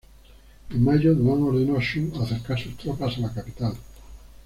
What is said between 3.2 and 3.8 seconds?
la capital.